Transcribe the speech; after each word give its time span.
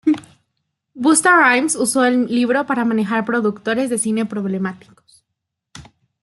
Busta 0.95 1.31
Rhymes 1.39 1.75
usó 1.75 2.05
el 2.05 2.25
libro 2.25 2.65
para 2.65 2.83
manejar 2.85 3.23
productores 3.23 3.87
de 3.91 3.99
cine 3.99 4.25
problemáticos. 4.25 5.27